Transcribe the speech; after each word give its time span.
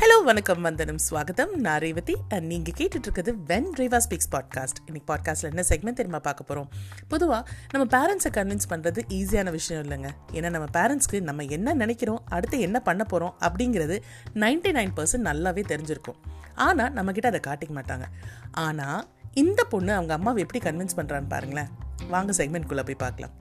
Hello 0.00 0.24
வணக்கம் 0.24 0.60
வந்தனம் 0.60 0.98
ஸ்வாகத்தம் 1.10 1.54
நான் 1.54 1.78
ரேவதி. 1.78 2.16
அண்ட் 2.28 2.46
நீங்கள் 2.46 2.74
கேட்டுட்ருக்குது 2.76 3.02
இருக்கிறது 3.02 3.32
வென் 3.46 3.66
ரேவா 3.76 3.98
ஸ்பீக்ஸ் 4.08 4.30
பாட்காஸ்ட் 4.30 4.78
இன்னைக்கு 4.86 5.14
பாட்காஸ்ட்டில் 5.14 5.48
என்ன 5.48 5.62
செக்மெண்ட் 5.68 5.98
தெரியுமா 5.98 6.18
பார்க்க 6.18 6.44
போகிறோம் 6.44 6.68
பொதுவாக 7.08 7.50
நம்ம 7.72 7.84
பேரண்ட்ஸை 7.96 8.30
கன்வின்ஸ் 8.32 8.68
பண்ணுறது 8.68 9.00
ஈஸியான 9.08 9.50
விஷயம் 9.50 9.82
இல்லைங்க. 9.84 10.10
ஏன்னா 10.32 10.50
நம்ம 10.50 10.68
பேரண்ட்ஸ்க்கு 10.72 11.20
நம்ம 11.20 11.42
என்ன 11.42 11.74
நினைக்கிறோம் 11.74 12.22
அடுத்து 12.26 12.60
என்ன 12.60 12.80
பண்ண 12.80 13.04
போகிறோம் 13.04 13.34
அப்படிங்கிறது 13.40 14.02
நைன்டி 14.34 14.72
நைன் 14.78 14.94
பர்சன்ட் 14.96 15.28
நல்லாவே 15.30 15.64
தெரிஞ்சிருக்கும். 15.68 16.18
ஆனால் 16.54 16.92
நம்மக்கிட்ட 16.92 17.26
அதை 17.26 17.40
காட்டிக்க 17.46 17.74
மாட்டாங்க. 17.80 18.02
ஆனால் 18.50 19.08
இந்த 19.34 19.64
பொண்ணு 19.64 19.92
அவங்க 19.92 20.14
அம்மாவை 20.14 20.42
எப்படி 20.42 20.70
கன்வின்ஸ் 20.70 20.96
பண்ணுறான்னு 20.96 21.28
பாருங்களேன். 21.28 21.68
வாங்க 22.08 22.32
செக்மெண்ட்குள்ளே 22.32 22.84
போய் 22.84 23.02
பார்க்கலாம். 23.06 23.36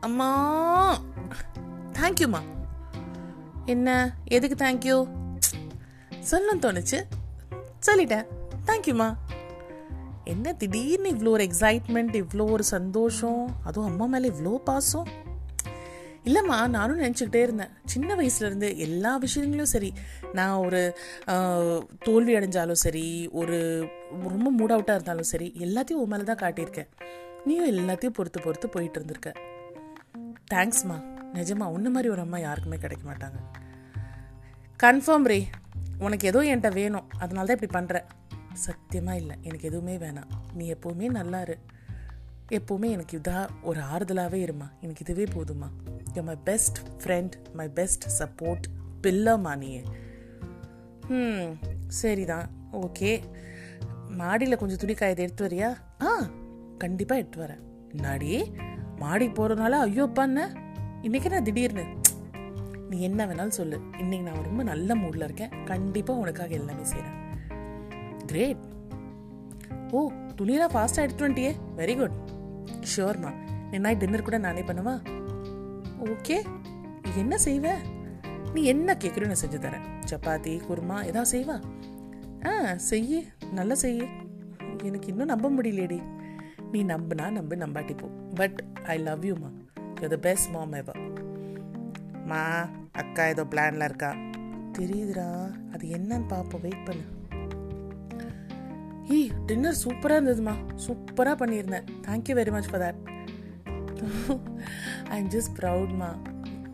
அம்மா! 0.00 0.30
தேங்க்யூம்மா 1.92 2.42
என்ன? 3.74 3.88
எதுக்கு 4.36 4.56
தேங்க்யூ 4.64 4.96
சொல்லணும் 6.30 6.64
தோணுச்சு. 6.64 6.98
சொல்லிட்டேன். 7.86 8.26
தேங்க்யூம்மா 8.68 9.08
என்ன 10.32 10.52
திடீர்னு 10.60 11.10
இவ்வளோ 11.14 11.30
ஒரு 11.36 11.44
எக்ஸைட்மெண்ட் 11.44 12.14
இவ்வளோ 12.22 12.44
ஒரு 12.54 12.64
சந்தோஷம்? 12.74 13.42
அதுவும் 13.64 13.88
அம்மா 13.90 14.06
மேலே 14.12 14.28
இவ்வளோ 14.32 14.52
பாசம்? 14.68 15.08
இல்லைம்மா 16.28 16.56
நானும் 16.76 17.00
நினச்சிக்கிட்டே 17.02 17.40
இருந்தேன். 17.46 17.72
சின்ன 17.92 18.16
வயசுலேருந்து 18.20 18.68
எல்லா 18.86 19.12
விஷயங்களும் 19.24 19.70
சரி. 19.74 19.90
நான் 20.38 20.56
ஒரு 20.64 20.80
தோல்வி 22.06 22.32
அடைஞ்சாலும் 22.38 22.82
சரி 22.84 23.06
ஒரு 23.42 23.58
ரொம்ப 24.34 24.48
மூட் 24.58 24.74
அவுட்டாக 24.76 24.98
இருந்தாலும் 24.98 25.30
சரி 25.32 25.48
எல்லாத்தையும் 25.66 26.02
உன் 26.02 26.12
மேலே 26.14 26.26
தான் 26.30 26.42
காட்டியிருக்கேன். 26.44 26.90
நீயும் 27.46 27.70
எல்லாத்தையும் 27.74 28.16
பொறுத்து 28.18 28.40
பொறுத்து 28.46 28.68
போயிட்டு 28.74 28.98
இருந்திருக்க. 29.00 29.32
தேங்க்ஸ்மா 30.54 30.98
நிஜமா 31.38 31.66
உன்ன 31.76 31.88
மாதிரி 31.94 32.08
ஒரு 32.14 32.22
அம்மா 32.26 32.38
யாருக்குமே 32.46 32.78
கிடைக்க 32.84 33.04
மாட்டாங்க. 33.10 33.38
கன்ஃபார்ம் 34.82 35.24
ரே. 35.24 35.46
உனக்கு 35.98 36.26
ஏதோ 36.26 36.40
என்கிட்ட 36.40 36.72
வேணும். 36.72 37.06
அதனால 37.18 37.46
தான் 37.46 37.58
இப்படி 37.58 37.86
பண்ணுற 37.86 38.02
சத்தியமாக 38.52 39.16
இல்லை. 39.16 39.36
எனக்கு 39.42 39.68
எதுவுமே 39.68 39.96
வேணாம். 39.96 40.30
நீ 40.54 40.72
எப்போவுமே 40.72 41.06
நல்லா 41.08 41.40
இரு. 41.40 41.56
எப்போவுமே 42.50 42.88
எனக்கு 42.90 43.18
இதாக 43.18 43.48
ஒரு 43.62 43.80
ஆறுதலாகவே 43.80 44.38
இருமா. 44.46 44.68
எனக்கு 44.80 45.04
இதுவே 45.08 45.24
போதுமா. 45.24 45.68
You 46.14 46.22
my 46.22 46.36
best 46.44 46.78
friend 47.02 47.32
my 47.52 47.68
best 47.68 48.04
support 48.18 48.66
பில்லம்மா 49.02 49.56
நீயே 49.56 49.82
ம் 51.08 51.50
சரிதான். 51.86 52.50
ஓகே 52.72 53.20
மாடியில் 54.08 54.56
கொஞ்சம் 54.56 54.76
துணி 54.76 54.94
காயதை 54.94 55.18
எடுத்து 55.18 55.46
வரியா? 55.46 55.68
ஆ 56.02 56.10
கண்டிப்பாக 56.78 57.20
எடுத்து 57.20 57.38
வரேன். 57.44 57.62
முன்னாடி 57.92 58.32
மாடி 58.96 59.26
போகிறதுனால 59.26 59.70
ஐயோ 59.70 60.06
பண்ண 60.06 60.52
இன்றைக்கி 61.02 61.30
நான் 61.30 61.42
திடீர்னு? 61.42 61.84
நீ 62.90 63.00
என்ன 63.00 63.26
வேணாலும் 63.26 63.56
சொல்லு. 63.58 63.80
இன்னைக்கு 63.98 64.30
நான் 64.30 64.42
ரொம்ப 64.42 64.62
நல்ல 64.62 64.94
மூடில் 64.94 65.22
இருக்கேன். 65.22 65.64
கண்டிப்பாக 65.64 66.20
உனக்காக 66.20 66.48
எல்லாமே 66.48 66.84
செய்கிறேன் 66.84 67.16
கிரேட் 68.26 68.56
ஓ 69.90 70.10
துணியெல்லாம் 70.10 70.74
ஃபாஸ்ட்டாக 70.74 71.04
எடுத்துட்டு 71.04 71.28
வந்துட்டியே. 71.28 71.54
வெரி 71.76 71.96
குட் 71.98 72.10
ஷியோர்மா 72.96 73.32
நீ 73.78 73.92
டின்னர் 73.92 74.22
கூட 74.22 74.38
நானே 74.38 74.60
பண்ணவா? 74.60 75.00
ஓகே 76.04 76.44
என்ன 77.16 77.36
செய்வ? 77.44 77.74
நீ 78.54 78.62
என்ன 78.62 78.96
கேட்குறியோ 79.04 79.26
நான் 79.26 79.42
செஞ்சு 79.46 79.58
தரேன். 79.58 79.86
சப்பாத்தி 80.10 80.60
குருமா 80.68 81.04
ஏதாவது 81.04 81.40
செய்வா? 81.40 81.62
ஆ 82.46 82.76
செய்யு. 82.90 83.26
நல்லா 83.52 83.74
செய்யு. 83.82 84.06
எனக்கு 84.84 85.08
இன்னும் 85.08 85.26
நம்ப 85.26 85.50
முடியலடி 85.50 86.02
நீ 86.72 86.84
நம்புனா 86.84 87.30
நம்பு 87.30 87.56
நம்பாட்டி 87.56 87.96
போ. 87.96 88.06
பட் 88.34 88.64
ஐ 88.84 88.98
லவ் 88.98 89.24
யூ 89.24 89.34
மா. 89.40 89.50
You 90.00 90.08
the 90.08 90.16
best 90.16 90.50
mom 90.50 90.72
ever 90.72 91.17
மா 92.30 92.40
அக்கா 93.00 93.22
ஏதோ 93.32 93.42
பிளான்ல 93.52 93.86
இருக்கா. 93.88 94.10
தெரியுதுடா 94.78 95.28
அது 95.74 95.84
என்னன்னு 95.96 96.26
பார்ப்போம் 96.32 96.62
வெயிட் 96.64 96.86
பண்ணு. 96.88 97.04
ஏய் 99.16 99.30
டின்னர் 99.48 99.78
சூப்பராக 99.84 100.18
இருந்ததுமா. 100.18 100.54
சூப்பராக 100.86 101.36
பண்ணியிருந்தேன். 101.42 101.86
Thank you 102.06 102.34
very 102.40 102.52
much 102.56 102.68
for 102.70 102.82
that 102.84 103.00
I 105.12 105.18
am 105.20 105.30
just 105.34 105.54
ப்ரவுட்மா 105.60 106.10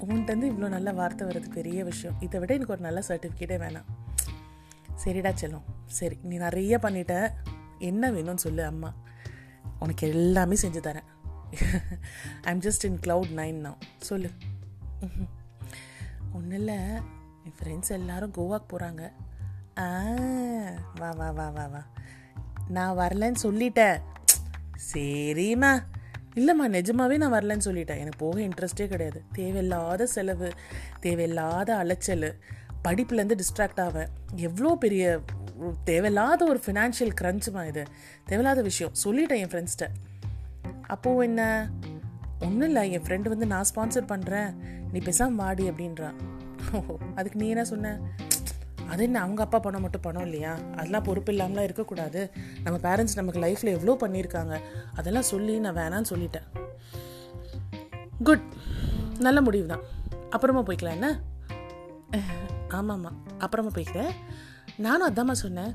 உன்கிட்டருந்து 0.05 0.49
இவ்வளோ 0.53 0.69
நல்ல 0.77 0.89
வார்த்தை 1.01 1.29
வர்றது 1.29 1.49
பெரிய 1.59 1.85
விஷயம். 1.91 2.17
இதை 2.27 2.41
விட 2.41 2.51
எனக்கு 2.57 2.75
ஒரு 2.77 2.83
நல்ல 2.87 3.01
சர்டிஃபிகேட்டே 3.09 3.59
வேணாம். 3.65 3.89
சரிடா 5.05 5.33
செல்லும். 5.43 5.69
சரி 5.99 6.17
நீ 6.29 6.35
நிறைய 6.47 6.75
பண்ணிட்ட. 6.83 7.15
என்ன 7.91 8.11
வேணும்னு 8.17 8.45
சொல்லு 8.47 8.65
அம்மா. 8.73 8.91
உனக்கு 9.85 10.05
எல்லாமே 10.15 10.57
செஞ்சு 10.65 10.83
தரேன். 10.89 11.09
I 12.47 12.51
am 12.55 12.65
just 12.67 12.87
in 12.91 13.01
cloud 13.07 13.33
nine 13.41 13.65
நான் 13.67 13.81
சொல்லு. 14.11 14.31
ஒன்றும் 16.45 16.59
இல்லை 16.59 16.79
என் 17.45 17.55
ஃப்ரெண்ட்ஸ் 17.59 17.91
எல்லாரும் 17.91 18.33
கோவாக்கு 18.39 18.69
போகிறாங்க 18.73 19.13
ஆ 19.79 19.87
வா 20.99 21.11
வா 21.11 21.31
வா 21.31 21.49
வா 21.49 21.67
வா. 21.67 21.83
நான் 22.69 22.97
வரலன்னு 22.97 23.35
சொல்லிட்டேன். 23.43 24.01
சரிம்மா. 24.93 25.83
இல்லைம்மா 26.35 26.67
நிஜமாவே 26.77 27.17
நான் 27.17 27.33
வரலன்னு 27.33 27.65
சொல்லிட்டேன். 27.65 27.99
எனக்கு 27.99 28.19
போக 28.19 28.41
இன்ட்ரெஸ்டே 28.41 28.87
கிடையாது. 28.87 29.23
தேவையில்லாத 29.33 30.07
செலவு 30.07 30.53
தேவையில்லாத 31.01 31.77
அலைச்சல். 31.77 32.39
படிப்புலேருந்து 32.85 33.39
டிஸ்ட்ராக்ட் 33.43 33.81
ஆவேன். 33.81 34.09
எவ்வளோ 34.37 34.75
பெரிய 34.75 35.21
தேவையில்லாத 35.85 36.45
ஒரு 36.45 36.61
ஃபினான்ஷியல் 36.67 37.15
க்ரன்ச்சுமா 37.21 37.67
இது. 37.67 37.85
தேவையில்லாத 38.25 38.63
விஷயம். 38.63 38.93
சொல்லிட்டேன் 39.05 39.43
என் 39.45 39.53
ஃப்ரெண்ட்ஸ்கிட்ட 39.55 39.89
அப்போது 40.87 41.27
என்ன? 41.27 41.71
ஒன்றும் 42.47 42.69
இல்லை 42.71 42.83
என் 42.97 43.05
ஃப்ரெண்டு 43.07 43.33
வந்து 43.33 43.47
நான் 43.53 43.69
ஸ்பான்சர் 43.71 44.11
பண்ணுறேன் 44.13 44.51
நீ 44.93 45.01
பேசாம 45.09 45.41
வாடி 45.43 45.65
அப்படின்றான் 45.71 46.17
ஓஹோ 46.79 46.95
அதுக்கு 47.19 47.41
நீ 47.43 47.47
என்ன 47.55 47.65
சொன்ன? 47.73 47.93
அது 48.93 49.03
என்ன 49.07 49.19
அவங்க 49.25 49.41
அப்பா 49.45 49.59
பணம் 49.65 49.85
மட்டும் 49.85 50.05
பணம் 50.07 50.27
இல்லையா? 50.29 50.53
அதெல்லாம் 50.79 51.07
பொறுப்பு 51.07 51.31
இல்லாமலாம் 51.33 51.67
இருக்கக்கூடாது. 51.69 52.21
நம்ம 52.65 52.77
பேரண்ட்ஸ் 52.87 53.19
நமக்கு 53.21 53.43
லைஃப்பில் 53.45 53.75
எவ்வளோ 53.77 53.95
பண்ணியிருக்காங்க? 54.03 54.55
அதெல்லாம் 54.99 55.29
சொல்லி 55.33 55.55
நான் 55.65 55.79
வேணான்னு 55.81 56.11
சொல்லிட்டேன். 56.13 56.49
குட் 58.29 58.47
நல்ல 59.27 59.39
முடிவு 59.47 59.67
தான். 59.73 59.85
அப்புறமா 60.35 60.63
போய்க்கலாம் 60.69 60.97
என்ன? 60.99 61.09
ஆமாம்மா. 62.79 63.13
அப்புறமா 63.45 63.71
போய்க்கிறேன். 63.77 64.13
நானும் 64.87 65.09
அதாம்மா 65.11 65.37
சொன்னேன். 65.45 65.73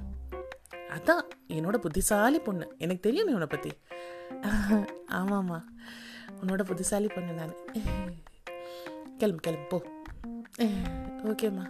அதான் 0.96 1.24
என்னோட 1.57 1.78
புத்திசாலி 1.86 2.40
பொண்ணு. 2.47 2.68
எனக்கு 2.84 3.06
தெரியும் 3.07 3.34
உன்னை 3.38 3.50
பற்றி 3.56 3.72
ஆமாம்மா. 5.19 5.59
உன்னோட 6.42 6.64
புத்திசாலி 6.70 7.10
பொண்ணு 7.16 7.34
நான் 7.40 7.56
கிளம்பு 9.22 9.42
கிளம்பு 9.46 9.68
போ. 9.72 9.80
ஓகேம்மா 11.32 11.66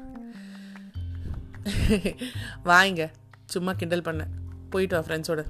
வாங்க. 2.69 3.01
சும்மா 3.53 3.71
கிண்டல் 3.73 4.05
பண்ணேன் 4.07 4.31
போயிட்டு 4.69 4.95
வா 4.97 5.03
ஃப்ரெண்ட்ஸோட 5.07 5.43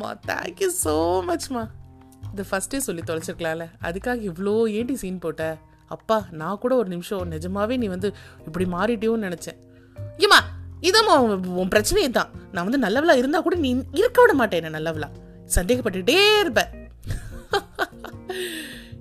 மா 0.00 0.10
தேங்க்யூ 0.30 0.68
ஸோ 0.84 0.94
மச்மா 1.30 1.62
இது 2.32 2.44
ஃபஸ்ட்டே 2.50 2.78
சொல்லி 2.86 3.02
தொலைச்சிருக்கலாம்ல. 3.08 3.64
அதுக்காக 3.82 4.20
இவ்வளோ 4.28 4.54
ஏண்டி 4.78 4.94
சீன் 5.02 5.18
போட்ட? 5.18 5.58
அப்பா 5.86 6.16
நான் 6.30 6.58
கூட 6.58 6.72
ஒரு 6.76 6.88
நிமிஷம் 6.88 7.32
நிஜமாவே 7.32 7.76
நீ 7.76 7.86
வந்து 7.86 8.08
இப்படி 8.46 8.64
மாறிட்டியோன்னு 8.76 9.26
நினச்சேன். 9.28 9.58
ஏமா 10.26 10.38
இதாம்மா 10.88 11.16
உன் 11.62 11.72
பிரச்சனையே 11.74 12.10
தான். 12.10 12.30
நான் 12.52 12.66
வந்து 12.68 12.84
நல்லவளா 12.86 13.16
இருந்தால் 13.20 13.42
கூட 13.42 13.56
நீ 13.56 13.70
இருக்க 14.00 14.20
விட 14.20 14.34
மாட்டேன் 14.34 14.62
என்ன 14.62 14.78
நல்லவளா. 14.78 15.08
இருப்பேன் 16.40 16.70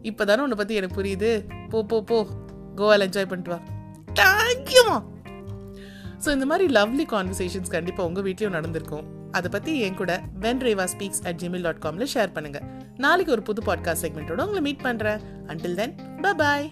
இப்போ 0.01 0.25
தானே 0.25 0.41
உன்னை 0.41 0.57
பத்தி 0.57 0.75
எனக்கு 0.75 0.97
புரியுது. 1.01 1.31
போ 1.69 1.83
போ 1.83 2.03
போ. 2.03 2.19
கோவால 2.75 3.07
என்ஜாய் 3.07 3.29
பண்ணிட்டு 3.31 3.53
வா. 3.53 3.59
தேங்க்யூமா 4.13 4.97
ஸோ 6.25 6.29
இந்த 6.31 6.45
மாதிரி 6.45 6.65
லவ்லி 6.73 7.05
கான்வர்சேஷன்ஸ் 7.13 7.69
கண்டிப்பாக 7.69 8.07
உங்கள் 8.09 8.23
வீட்லேயும் 8.23 8.57
நடந்திருக்கும். 8.57 9.05
அதை 9.31 9.49
பற்றி 9.51 9.79
என் 9.79 9.95
கூட 9.95 10.13
when 10.39 10.61
Reva 10.65 10.85
speaks 10.93 11.21
at 11.23 11.39
Gmail 11.41 11.61
dot 11.61 11.79
Kamil 11.79 12.11
share 12.13 12.33
பண்ணுங்கள் 12.35 12.65
நாளைக்கு 12.97 13.31
ஒரு 13.31 13.41
புது 13.41 13.61
பாட்காஸ்ட் 13.65 14.05
செக்மெண்ட்டோட 14.05 14.45
உங்களை 14.47 14.61
மீட் 14.61 14.85
பண்ணுறேன் 14.87 15.21
அண்டில் 15.47 15.75
தென் 15.75 15.95
பாய் 16.37 16.67